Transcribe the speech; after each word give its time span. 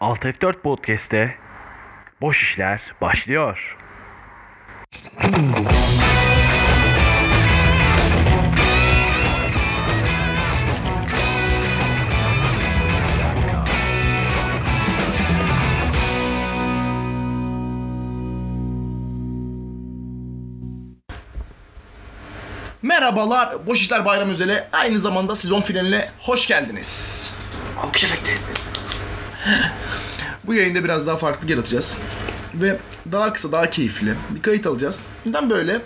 Alt 0.00 0.24
F4 0.24 0.60
Podcast'te 0.60 1.34
Boş 2.20 2.42
İşler 2.42 2.80
başlıyor. 3.00 3.76
Merhabalar, 22.82 23.66
Boş 23.66 23.80
İşler 23.80 24.04
Bayram 24.04 24.30
Özeli 24.30 24.64
aynı 24.72 24.98
zamanda 24.98 25.36
sezon 25.36 25.60
finaline 25.60 26.08
hoş 26.20 26.46
geldiniz. 26.46 27.32
Alkış 27.82 28.04
efekti. 28.04 28.32
Bu 30.44 30.54
yayında 30.54 30.84
biraz 30.84 31.06
daha 31.06 31.16
farklı 31.16 31.50
yaratacağız. 31.50 31.98
Ve 32.54 32.78
daha 33.12 33.32
kısa, 33.32 33.52
daha 33.52 33.70
keyifli 33.70 34.14
bir 34.30 34.42
kayıt 34.42 34.66
alacağız. 34.66 35.00
Neden 35.26 35.50
böyle? 35.50 35.80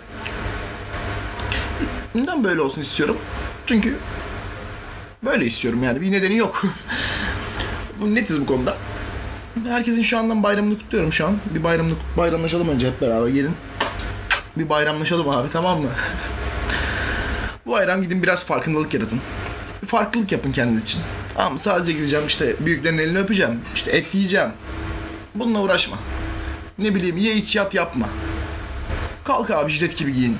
Neden 2.15 2.43
böyle 2.43 2.61
olsun 2.61 2.81
istiyorum? 2.81 3.17
Çünkü 3.65 3.95
böyle 5.23 5.45
istiyorum 5.45 5.83
yani 5.83 6.01
bir 6.01 6.11
nedeni 6.11 6.37
yok. 6.37 6.61
bu 8.01 8.15
netiz 8.15 8.41
bu 8.41 8.45
konuda. 8.45 8.77
Herkesin 9.67 10.01
şu 10.01 10.17
andan 10.17 10.43
bayramını 10.43 10.77
kutluyorum 10.77 11.13
şu 11.13 11.27
an. 11.27 11.37
Bir 11.55 11.63
bayramını 11.63 11.93
bayramlaşalım 12.17 12.69
önce 12.69 12.87
hep 12.87 13.01
beraber 13.01 13.27
gelin. 13.27 13.55
Bir 14.57 14.69
bayramlaşalım 14.69 15.29
abi 15.29 15.49
tamam 15.53 15.81
mı? 15.81 15.89
Bu 17.65 17.71
bayram 17.71 18.01
gidin 18.01 18.23
biraz 18.23 18.43
farkındalık 18.43 18.93
yaratın. 18.93 19.19
Bir 19.83 19.87
farklılık 19.87 20.31
yapın 20.31 20.51
kendiniz 20.51 20.83
için. 20.83 21.01
Tamam? 21.35 21.59
Sadece 21.59 21.91
gideceğim 21.91 22.27
işte 22.27 22.55
büyüklerin 22.59 22.97
elini 22.97 23.19
öpeceğim. 23.19 23.61
İşte 23.75 23.91
et 23.91 24.15
yiyeceğim. 24.15 24.49
Bununla 25.35 25.59
uğraşma. 25.59 25.97
Ne 26.77 26.95
bileyim 26.95 27.17
ye 27.17 27.35
iç 27.35 27.55
yat 27.55 27.73
yapma. 27.73 28.09
Kalk 29.23 29.51
abi 29.51 29.71
jilet 29.71 29.97
gibi 29.97 30.13
giyin. 30.13 30.37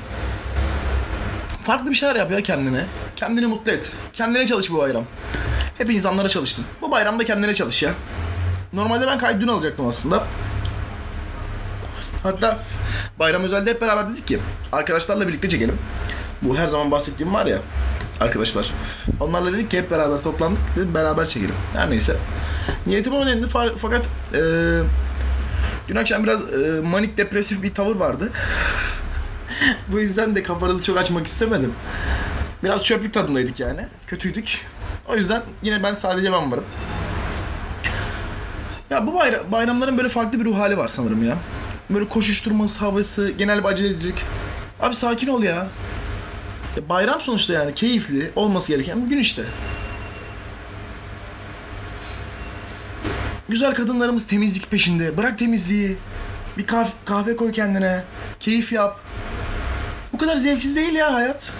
Farklı 1.64 1.90
bir 1.90 1.96
şeyler 1.96 2.16
yap 2.16 2.32
ya 2.32 2.42
kendine. 2.44 2.86
Kendini 3.16 3.46
mutlu 3.46 3.72
et. 3.72 3.92
Kendine 4.14 4.48
çalış 4.48 4.72
bu 4.72 4.78
bayram. 4.78 5.04
Hep 5.78 5.92
insanlara 5.92 6.30
çalıştın. 6.30 6.66
Bu 6.82 6.92
bayramda 6.92 7.26
kendine 7.26 7.56
çalış 7.56 7.84
ya. 7.84 7.92
Normalde 8.74 9.08
ben 9.08 9.18
kaydı 9.18 9.42
dün 9.42 9.48
alacaktım 9.48 9.88
aslında. 9.88 10.24
Hatta 12.24 12.60
bayram 13.20 13.44
özelde 13.44 13.70
hep 13.70 13.82
beraber 13.82 14.10
dedik 14.10 14.28
ki 14.28 14.40
arkadaşlarla 14.72 15.28
birlikte 15.28 15.50
çekelim. 15.50 15.78
Bu 16.42 16.58
her 16.58 16.68
zaman 16.68 16.92
bahsettiğim 16.92 17.34
var 17.34 17.46
ya 17.46 17.58
arkadaşlar. 18.20 18.72
Onlarla 19.20 19.54
dedik 19.54 19.72
ki 19.72 19.78
hep 19.78 19.92
beraber 19.92 20.22
toplandık 20.22 20.60
dedim 20.76 20.94
beraber 20.94 21.26
çekelim. 21.28 21.56
Her 21.74 21.90
neyse. 21.90 22.16
Niyetim 22.88 23.14
o 23.14 23.22
fa- 23.26 23.78
fakat 23.78 24.02
e, 24.34 24.40
dün 25.88 25.96
akşam 25.96 26.24
biraz 26.24 26.42
e, 26.42 26.82
manik 26.84 27.18
depresif 27.18 27.64
bir 27.64 27.74
tavır 27.74 27.96
vardı. 27.96 28.30
Bu 29.88 30.00
yüzden 30.00 30.36
de 30.36 30.44
kafanızı 30.44 30.84
çok 30.84 30.98
açmak 30.98 31.28
istemedim. 31.28 31.74
Biraz 32.64 32.84
çöplük 32.84 33.14
tadındaydık 33.14 33.60
yani. 33.60 33.88
Kötüydük. 34.08 34.62
O 35.10 35.16
yüzden 35.16 35.42
yine 35.64 35.84
ben 35.84 35.94
sadece 35.94 36.32
ben 36.32 36.52
varım. 36.52 36.64
Ya 38.90 39.08
bu 39.08 39.12
bayra- 39.14 39.52
bayramların 39.52 39.98
böyle 39.98 40.10
farklı 40.10 40.40
bir 40.40 40.46
ruh 40.46 40.58
hali 40.60 40.78
var 40.78 40.92
sanırım 40.96 41.28
ya. 41.28 41.38
Böyle 41.90 42.08
koşuşturması, 42.08 42.80
havası, 42.80 43.32
genel 43.38 43.60
bir 43.64 43.68
acelecilik. 43.70 44.16
Abi 44.82 44.96
sakin 44.96 45.28
ol 45.28 45.44
ya. 45.44 45.68
Ya 46.78 46.90
bayram 46.90 47.22
sonuçta 47.22 47.54
yani 47.54 47.74
keyifli 47.74 48.32
olması 48.36 48.68
gereken 48.68 49.06
bir 49.06 49.10
gün 49.10 49.18
işte. 49.20 49.44
Güzel 53.50 53.76
kadınlarımız 53.76 54.28
temizlik 54.28 54.72
peşinde. 54.72 55.18
Bırak 55.18 55.40
temizliği. 55.40 55.98
Bir 56.58 56.68
kah- 56.68 56.90
kahve 57.06 57.36
koy 57.36 57.52
kendine. 57.52 58.04
Keyif 58.40 58.72
yap. 58.72 59.00
Bu 60.14 60.18
kadar 60.18 60.36
zevksiz 60.36 60.76
değil 60.76 60.94
ya 60.94 61.14
hayat. 61.14 61.52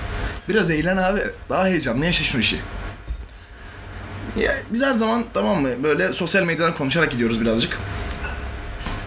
Biraz 0.50 0.70
eğlen 0.70 0.98
abi. 0.98 1.22
Daha 1.50 1.66
heyecanlı 1.68 2.06
yaşa 2.06 2.24
şu 2.24 2.40
işi. 2.40 2.58
Ya 4.42 4.56
biz 4.70 4.82
her 4.82 4.94
zaman 4.94 5.24
tamam 5.34 5.62
mı 5.62 5.70
böyle 5.84 6.14
sosyal 6.14 6.44
medyadan 6.44 6.78
konuşarak 6.78 7.12
gidiyoruz 7.12 7.42
birazcık. 7.42 7.78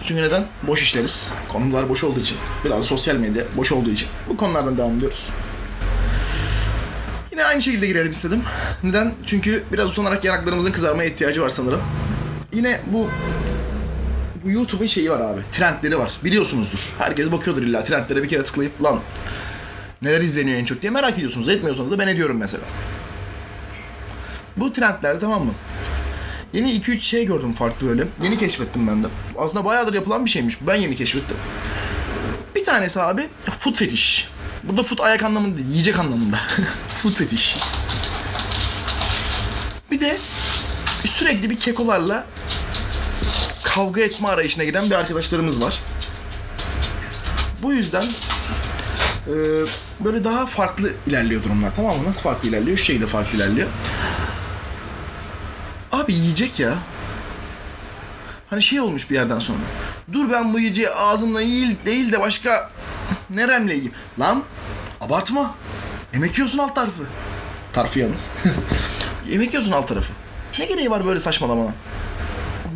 Çünkü 0.03 0.21
neden? 0.21 0.45
Boş 0.63 0.81
işleriz. 0.81 1.31
Konular 1.49 1.89
boş 1.89 2.03
olduğu 2.03 2.19
için. 2.19 2.37
Biraz 2.65 2.85
sosyal 2.85 3.15
medya 3.15 3.43
boş 3.57 3.71
olduğu 3.71 3.89
için. 3.89 4.07
Bu 4.29 4.37
konulardan 4.37 4.77
devam 4.77 4.97
ediyoruz. 4.97 5.27
Yine 7.37 7.45
aynı 7.45 7.61
şekilde 7.61 7.87
girelim 7.87 8.11
istedim. 8.11 8.43
Neden? 8.83 9.13
Çünkü 9.25 9.63
biraz 9.71 9.87
utanarak 9.87 10.23
yanaklarımızın 10.23 10.71
kızarmaya 10.71 11.09
ihtiyacı 11.09 11.41
var 11.41 11.49
sanırım. 11.49 11.81
Yine 12.53 12.79
bu 12.87 13.09
bu 14.43 14.51
YouTube'un 14.51 14.87
şeyi 14.87 15.11
var 15.11 15.19
abi. 15.19 15.41
Trendleri 15.51 15.99
var. 15.99 16.11
Biliyorsunuzdur. 16.23 16.79
Herkes 16.97 17.31
bakıyordur 17.31 17.61
illa 17.61 17.83
trendlere 17.83 18.23
bir 18.23 18.29
kere 18.29 18.43
tıklayıp 18.43 18.83
lan 18.83 18.99
neler 20.01 20.21
izleniyor 20.21 20.57
en 20.59 20.65
çok 20.65 20.81
diye 20.81 20.91
merak 20.91 21.13
ediyorsunuz. 21.13 21.49
Etmiyorsanız 21.49 21.91
da 21.91 21.99
ben 21.99 22.07
ediyorum 22.07 22.37
mesela. 22.37 22.63
Bu 24.57 24.73
trendler 24.73 25.19
tamam 25.19 25.45
mı? 25.45 25.53
Yeni 26.53 26.71
2-3 26.71 26.99
şey 26.99 27.25
gördüm 27.25 27.53
farklı 27.53 27.87
böyle. 27.87 28.03
Yeni 28.23 28.37
keşfettim 28.37 28.87
ben 28.87 29.03
de. 29.03 29.07
Aslında 29.37 29.65
bayağıdır 29.65 29.93
yapılan 29.93 30.25
bir 30.25 30.29
şeymiş. 30.29 30.57
Ben 30.61 30.75
yeni 30.75 30.95
keşfettim. 30.95 31.37
Bir 32.55 32.65
tanesi 32.65 33.01
abi 33.01 33.27
food 33.59 33.73
fetiş. 33.75 34.36
Burada 34.63 34.83
food 34.83 34.99
ayak 34.99 35.23
anlamında 35.23 35.57
değil, 35.57 35.67
yiyecek 35.69 35.99
anlamında. 35.99 36.39
food 37.03 37.13
fetiş. 37.13 37.57
Bir 39.91 39.99
de 39.99 40.17
sürekli 41.05 41.49
bir 41.49 41.59
kekolarla 41.59 42.25
kavga 43.63 44.01
etme 44.01 44.27
arayışına 44.27 44.63
giden 44.63 44.89
bir 44.89 44.95
arkadaşlarımız 44.95 45.61
var. 45.61 45.79
Bu 47.61 47.73
yüzden 47.73 48.03
e, 49.27 49.33
böyle 49.99 50.23
daha 50.23 50.45
farklı 50.45 50.91
ilerliyor 51.07 51.43
durumlar 51.43 51.71
tamam 51.75 51.97
mı? 51.97 52.03
Nasıl 52.07 52.21
farklı 52.21 52.49
ilerliyor? 52.49 52.77
Şu 52.77 52.83
şekilde 52.83 53.07
farklı 53.07 53.37
ilerliyor. 53.37 53.67
Abi 55.91 56.13
yiyecek 56.13 56.59
ya. 56.59 56.75
Hani 58.49 58.61
şey 58.61 58.81
olmuş 58.81 59.09
bir 59.09 59.15
yerden 59.15 59.39
sonra. 59.39 59.59
Dur 60.13 60.31
ben 60.31 60.53
bu 60.53 60.59
yiyeceği 60.59 60.89
ağzımla 60.89 61.39
değil, 61.39 61.75
değil 61.85 62.11
de 62.11 62.19
başka 62.19 62.69
neremle 63.29 63.73
yiyeyim. 63.73 63.93
Lan 64.19 64.43
abartma. 65.01 65.55
Yemek 66.13 66.37
yiyorsun 66.37 66.57
alt 66.57 66.75
tarafı. 66.75 67.03
Tarafı 67.73 67.99
yalnız. 67.99 68.29
Yemek 69.29 69.53
yiyorsun 69.53 69.71
alt 69.71 69.87
tarafı. 69.87 70.13
Ne 70.59 70.65
gereği 70.65 70.91
var 70.91 71.05
böyle 71.05 71.19
saçmalamana? 71.19 71.73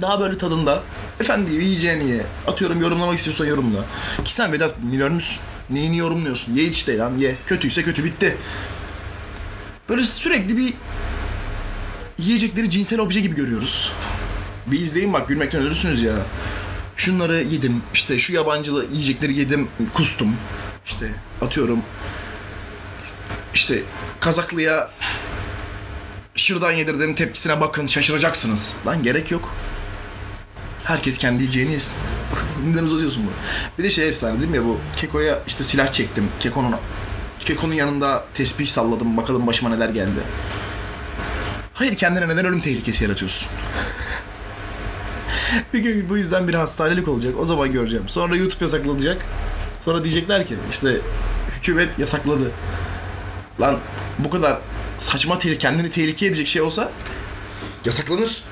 Daha 0.01 0.19
böyle 0.19 0.37
tadında. 0.37 0.83
Efendi 1.19 1.53
yiyeceğini 1.53 2.09
ye. 2.09 2.23
Atıyorum 2.47 2.81
yorumlamak 2.81 3.17
istiyorsan 3.17 3.45
yorumla. 3.45 3.79
Ki 4.25 4.33
sen 4.33 4.51
Vedat 4.51 4.83
milyon 4.83 5.13
musun? 5.13 5.37
Neyini 5.69 5.97
yorumluyorsun? 5.97 6.55
Ye 6.55 6.63
işte 6.63 6.97
lan 6.97 7.17
ye. 7.17 7.35
Kötüyse 7.47 7.83
kötü 7.83 8.03
bitti. 8.03 8.37
Böyle 9.89 10.05
sürekli 10.05 10.57
bir 10.57 10.73
yiyecekleri 12.17 12.69
cinsel 12.69 12.99
obje 12.99 13.19
gibi 13.19 13.35
görüyoruz. 13.35 13.93
Bir 14.67 14.79
izleyin 14.79 15.13
bak 15.13 15.27
gülmekten 15.27 15.61
ölürsünüz 15.61 16.01
ya. 16.01 16.13
Şunları 17.01 17.43
yedim, 17.43 17.81
işte 17.93 18.19
şu 18.19 18.33
yabancılı 18.33 18.85
yiyecekleri 18.91 19.39
yedim, 19.39 19.67
kustum. 19.93 20.35
İşte 20.85 21.11
atıyorum, 21.41 21.79
işte 23.53 23.83
Kazaklıya 24.19 24.91
şırdan 26.35 26.71
yedirdim 26.71 27.15
tepkisine 27.15 27.61
bakın 27.61 27.87
şaşıracaksınız. 27.87 28.73
Lan 28.87 29.03
gerek 29.03 29.31
yok. 29.31 29.53
Herkes 30.83 31.17
kendi 31.17 31.43
yiyeceğini 31.43 31.71
yesin. 31.71 31.93
Neden 32.71 32.83
uzatıyorsun 32.83 33.23
bunu? 33.23 33.33
Bir 33.77 33.83
de 33.83 33.91
şey 33.91 34.09
efsane 34.09 34.39
değil 34.39 34.51
mi 34.51 34.57
ya 34.57 34.65
bu 34.65 34.79
Keko'ya 34.97 35.39
işte 35.47 35.63
silah 35.63 35.93
çektim. 35.93 36.27
Keko'nun 36.39 36.75
Keko'nun 37.39 37.73
yanında 37.73 38.25
tesbih 38.33 38.67
salladım 38.67 39.17
bakalım 39.17 39.47
başıma 39.47 39.69
neler 39.69 39.89
geldi. 39.89 40.19
Hayır 41.73 41.95
kendine 41.95 42.27
neden 42.27 42.45
ölüm 42.45 42.61
tehlikesi 42.61 43.03
yaratıyorsun? 43.03 43.47
bir 45.73 45.79
gün 45.79 46.09
bu 46.09 46.17
yüzden 46.17 46.47
bir 46.47 46.53
hastanelik 46.53 47.07
olacak. 47.07 47.33
O 47.39 47.45
zaman 47.45 47.71
göreceğim. 47.71 48.09
Sonra 48.09 48.35
YouTube 48.35 48.65
yasaklanacak. 48.65 49.25
Sonra 49.81 50.03
diyecekler 50.03 50.47
ki 50.47 50.55
işte 50.71 50.97
hükümet 51.57 51.99
yasakladı. 51.99 52.51
Lan 53.61 53.75
bu 54.19 54.29
kadar 54.29 54.57
saçma 54.97 55.39
te- 55.39 55.57
kendini 55.57 55.89
tehlikeye 55.89 56.29
edecek 56.31 56.47
şey 56.47 56.61
olsa 56.61 56.91
yasaklanır. 57.85 58.43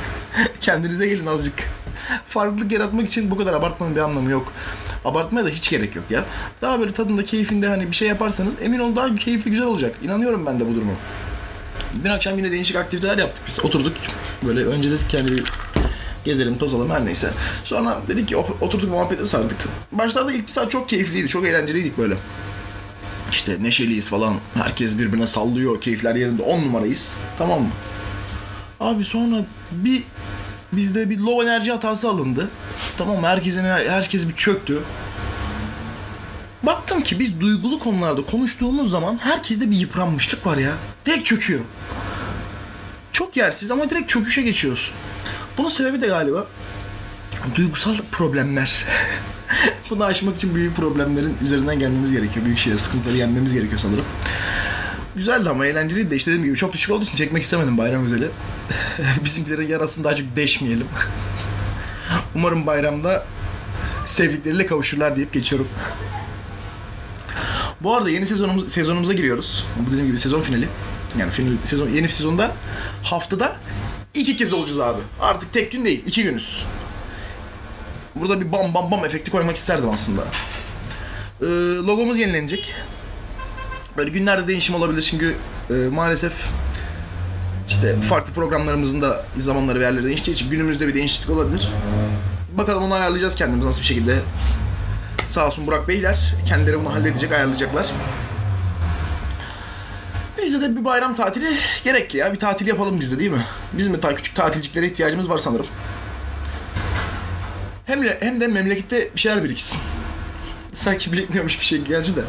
Kendinize 0.60 1.06
gelin 1.06 1.26
azıcık. 1.26 1.54
Farklılık 2.28 2.72
yaratmak 2.72 3.08
için 3.08 3.30
bu 3.30 3.36
kadar 3.36 3.52
abartmanın 3.52 3.96
bir 3.96 4.00
anlamı 4.00 4.30
yok. 4.30 4.52
Abartmaya 5.04 5.46
da 5.46 5.48
hiç 5.48 5.70
gerek 5.70 5.96
yok 5.96 6.04
ya. 6.10 6.24
Daha 6.62 6.80
böyle 6.80 6.92
tadında, 6.92 7.24
keyfinde 7.24 7.68
hani 7.68 7.90
bir 7.90 7.96
şey 7.96 8.08
yaparsanız 8.08 8.54
emin 8.62 8.78
olun 8.78 8.96
daha 8.96 9.16
keyifli, 9.16 9.50
güzel 9.50 9.66
olacak. 9.66 9.96
İnanıyorum 10.02 10.46
ben 10.46 10.60
de 10.60 10.68
bu 10.68 10.74
duruma. 10.74 10.92
Dün 12.04 12.10
akşam 12.10 12.38
yine 12.38 12.50
değişik 12.50 12.76
aktiviteler 12.76 13.18
yaptık 13.18 13.44
biz. 13.46 13.64
Oturduk 13.64 13.92
böyle 14.42 14.64
önce 14.64 14.90
dedik 14.90 15.14
yani 15.14 15.28
bir 15.28 15.44
gezelim 16.28 16.58
tozalım 16.58 16.90
her 16.90 17.04
neyse. 17.04 17.30
Sonra 17.64 18.00
dedik 18.08 18.28
ki 18.28 18.36
oturduk 18.36 18.90
muhabbete 18.90 19.26
sardık. 19.26 19.56
Başlarda 19.92 20.32
ilk 20.32 20.46
bir 20.46 20.52
saat 20.52 20.70
çok 20.70 20.88
keyifliydi, 20.88 21.28
çok 21.28 21.46
eğlenceliydik 21.46 21.98
böyle. 21.98 22.14
İşte 23.30 23.56
neşeliyiz 23.62 24.08
falan. 24.08 24.34
Herkes 24.54 24.98
birbirine 24.98 25.26
sallıyor, 25.26 25.80
keyifler 25.80 26.14
yerinde. 26.14 26.42
On 26.42 26.62
numarayız. 26.62 27.14
Tamam 27.38 27.60
mı? 27.62 27.68
Abi 28.80 29.04
sonra 29.04 29.36
bir 29.70 30.02
bizde 30.72 31.10
bir 31.10 31.18
low 31.18 31.44
enerji 31.44 31.72
hatası 31.72 32.08
alındı. 32.08 32.48
Tamam? 32.98 33.24
Herkesin 33.24 33.64
herkes 33.64 34.28
bir 34.28 34.34
çöktü. 34.34 34.78
Baktım 36.62 37.02
ki 37.02 37.18
biz 37.18 37.40
duygulu 37.40 37.78
konularda 37.78 38.22
konuştuğumuz 38.22 38.90
zaman 38.90 39.18
herkeste 39.18 39.70
bir 39.70 39.76
yıpranmışlık 39.76 40.46
var 40.46 40.56
ya. 40.56 40.72
Direkt 41.06 41.26
çöküyor. 41.26 41.60
Çok 43.12 43.36
yersiz 43.36 43.70
ama 43.70 43.90
direkt 43.90 44.08
çöküşe 44.10 44.42
geçiyoruz. 44.42 44.92
Bunun 45.58 45.68
sebebi 45.68 46.00
de 46.00 46.06
galiba 46.06 46.46
duygusal 47.54 47.96
problemler. 48.12 48.84
Bunu 49.90 50.04
aşmak 50.04 50.36
için 50.36 50.54
büyük 50.54 50.76
problemlerin 50.76 51.36
üzerinden 51.44 51.78
gelmemiz 51.78 52.12
gerekiyor. 52.12 52.46
Büyük 52.46 52.58
şeyler, 52.58 52.78
sıkıntıları 52.78 53.16
yenmemiz 53.16 53.54
gerekiyor 53.54 53.80
sanırım. 53.80 54.04
Güzeldi 55.16 55.50
ama 55.50 55.66
eğlenceliydi 55.66 56.10
de 56.10 56.16
işte 56.16 56.30
dediğim 56.30 56.46
gibi 56.46 56.56
çok 56.56 56.72
düşük 56.72 56.90
olduğu 56.90 57.04
için 57.04 57.16
çekmek 57.16 57.42
istemedim 57.42 57.78
bayram 57.78 58.06
özeli. 58.06 58.28
Bizimkilerin 59.24 59.68
yarasını 59.68 60.04
daha 60.04 60.16
çok 60.16 60.36
deşmeyelim. 60.36 60.86
Umarım 62.34 62.66
bayramda 62.66 63.26
sevdikleriyle 64.06 64.66
kavuşurlar 64.66 65.16
deyip 65.16 65.32
geçiyorum. 65.32 65.68
Bu 67.80 67.96
arada 67.96 68.10
yeni 68.10 68.26
sezonumuz 68.26 68.72
sezonumuza 68.72 69.12
giriyoruz. 69.12 69.66
Bu 69.78 69.90
dediğim 69.90 70.06
gibi 70.06 70.18
sezon 70.18 70.42
finali. 70.42 70.68
Yani 71.18 71.30
final, 71.30 71.52
sezon 71.64 71.88
yeni 71.88 72.08
sezonda 72.08 72.52
haftada 73.02 73.56
iki 74.14 74.36
kez 74.36 74.52
olacağız 74.52 74.80
abi. 74.80 75.00
Artık 75.20 75.52
tek 75.52 75.72
gün 75.72 75.84
değil, 75.84 76.02
iki 76.06 76.22
günüz. 76.22 76.64
Burada 78.14 78.40
bir 78.40 78.52
bam 78.52 78.74
bam 78.74 78.90
bam 78.90 79.04
efekti 79.04 79.30
koymak 79.30 79.56
isterdim 79.56 79.90
aslında. 79.90 80.22
Ee, 81.40 81.44
logomuz 81.86 82.18
yenilenecek. 82.18 82.74
Böyle 83.96 84.10
günlerde 84.10 84.48
değişim 84.48 84.74
olabilir 84.74 85.02
çünkü 85.02 85.34
e, 85.70 85.74
maalesef 85.74 86.32
işte 87.68 87.96
farklı 88.08 88.32
programlarımızın 88.32 89.02
da 89.02 89.24
zamanları 89.38 89.80
ve 89.80 89.84
yerleri 89.84 90.04
değiştiği 90.04 90.34
için 90.34 90.50
günümüzde 90.50 90.88
bir 90.88 90.94
değişiklik 90.94 91.30
olabilir. 91.30 91.68
Bakalım 92.56 92.82
onu 92.82 92.94
ayarlayacağız 92.94 93.34
kendimiz 93.34 93.66
nasıl 93.66 93.80
bir 93.80 93.86
şekilde. 93.86 94.18
Sağ 95.28 95.46
olsun 95.46 95.66
Burak 95.66 95.88
Beyler 95.88 96.34
kendileri 96.48 96.80
bunu 96.80 96.94
halledecek, 96.94 97.32
ayarlayacaklar. 97.32 97.86
Bizde 100.48 100.60
de 100.60 100.76
bir 100.76 100.84
bayram 100.84 101.16
tatili 101.16 101.58
gerekli 101.84 102.18
ya. 102.18 102.32
Bir 102.32 102.38
tatil 102.38 102.66
yapalım 102.66 103.00
bizde 103.00 103.18
değil 103.18 103.30
mi? 103.30 103.46
Bizim 103.72 103.94
de 103.94 104.00
ta 104.00 104.14
küçük 104.14 104.36
tatilciklere 104.36 104.86
ihtiyacımız 104.86 105.28
var 105.28 105.38
sanırım. 105.38 105.66
Hem 107.86 108.04
de, 108.04 108.18
hem 108.20 108.40
de 108.40 108.46
memlekette 108.46 109.10
bir 109.14 109.20
şeyler 109.20 109.44
biriksin. 109.44 109.80
Sanki 110.74 111.12
birikmiyormuş 111.12 111.60
bir 111.60 111.64
şey 111.64 111.80
gerçi 111.82 112.16
de. 112.16 112.20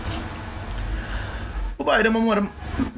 Bu 1.80 1.86
bayram 1.86 2.16
umarım 2.16 2.50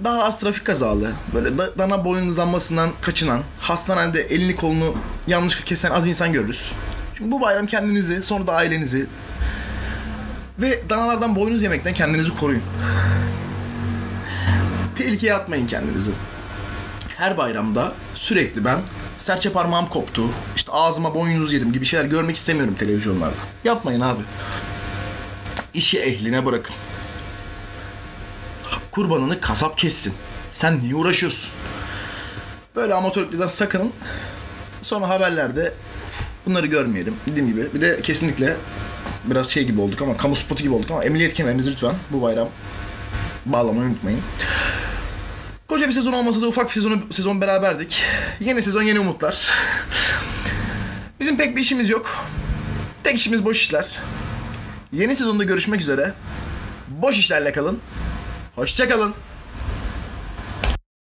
daha 0.03 0.23
az 0.23 0.39
trafik 0.39 0.65
kazalı, 0.65 1.11
böyle 1.33 1.57
da- 1.57 1.77
dana 1.77 2.05
boynuzlanmasından 2.05 2.89
kaçınan, 3.01 3.41
hastanede 3.59 4.21
elini 4.21 4.55
kolunu 4.55 4.95
yanlışlıkla 5.27 5.65
kesen 5.65 5.91
az 5.91 6.07
insan 6.07 6.33
görürüz. 6.33 6.71
Çünkü 7.15 7.31
bu 7.31 7.41
bayram 7.41 7.65
kendinizi, 7.67 8.23
sonra 8.23 8.47
da 8.47 8.53
ailenizi 8.53 9.05
ve 10.59 10.89
danalardan 10.89 11.35
boynuz 11.35 11.63
yemekten 11.63 11.93
kendinizi 11.93 12.35
koruyun. 12.35 12.63
Tehlikeye 14.95 15.33
atmayın 15.33 15.67
kendinizi. 15.67 16.11
Her 17.17 17.37
bayramda 17.37 17.93
sürekli 18.15 18.65
ben 18.65 18.79
serçe 19.17 19.51
parmağım 19.51 19.89
koptu, 19.89 20.23
işte 20.55 20.71
ağzıma 20.71 21.15
boynuz 21.15 21.53
yedim 21.53 21.73
gibi 21.73 21.85
şeyler 21.85 22.05
görmek 22.05 22.35
istemiyorum 22.35 22.75
televizyonlarda. 22.79 23.35
Yapmayın 23.63 24.01
abi. 24.01 24.21
İşi 25.73 25.99
ehline 25.99 26.45
bırakın. 26.45 26.75
Kurbanını 28.91 29.41
kasap 29.41 29.77
kessin. 29.77 30.13
Sen 30.51 30.79
niye 30.79 30.95
uğraşıyorsun? 30.95 31.49
Böyle 32.75 32.93
amatörlükten 32.93 33.47
sakının. 33.47 33.91
Sonra 34.81 35.09
haberlerde 35.09 35.73
bunları 36.45 36.67
görmeyelim. 36.67 37.15
Dediğim 37.27 37.47
gibi. 37.47 37.73
Bir 37.73 37.81
de 37.81 38.01
kesinlikle 38.01 38.55
biraz 39.25 39.49
şey 39.49 39.63
gibi 39.63 39.81
olduk 39.81 40.01
ama 40.01 40.17
kamu 40.17 40.35
spotu 40.35 40.63
gibi 40.63 40.73
olduk 40.73 40.91
ama 40.91 41.03
emniyet 41.03 41.33
kemerinizi 41.33 41.71
lütfen 41.71 41.95
bu 42.09 42.21
bayram 42.21 42.47
bağlamayı 43.45 43.89
unutmayın. 43.89 44.21
Bir 45.91 45.95
sezon 45.95 46.13
olmasa 46.13 46.41
da 46.41 46.47
ufak 46.47 46.67
bir 46.67 46.73
sezon, 46.73 47.03
sezon 47.11 47.41
beraberdik. 47.41 48.03
Yeni 48.39 48.61
sezon 48.61 48.81
yeni 48.81 48.99
umutlar. 48.99 49.49
Bizim 51.19 51.37
pek 51.37 51.55
bir 51.55 51.61
işimiz 51.61 51.89
yok. 51.89 52.25
Tek 53.03 53.15
işimiz 53.15 53.45
boş 53.45 53.61
işler. 53.61 53.99
Yeni 54.93 55.15
sezonda 55.15 55.43
görüşmek 55.43 55.81
üzere. 55.81 56.13
Boş 56.87 57.17
işlerle 57.17 57.51
kalın. 57.51 57.79
Hoşça 58.55 58.89
kalın. 58.89 59.13